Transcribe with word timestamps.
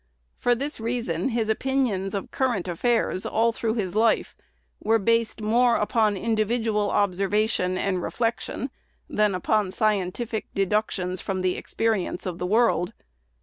For 0.35 0.55
this 0.55 0.79
reason 0.79 1.29
his 1.29 1.47
opinions 1.47 2.15
of 2.15 2.31
current 2.31 2.67
affairs 2.67 3.23
all 3.23 3.51
through 3.53 3.75
his 3.75 3.95
life 3.95 4.35
were 4.79 4.97
based 4.97 5.43
more 5.43 5.75
upon 5.75 6.17
individual 6.17 6.89
observation 6.89 7.77
and 7.77 8.01
reflection 8.01 8.71
than 9.07 9.35
upon 9.35 9.71
scientific 9.71 10.47
deductions 10.55 11.21
from 11.21 11.41
the 11.41 11.55
experience 11.55 12.25
of 12.25 12.39
the 12.39 12.47
world. 12.47 12.93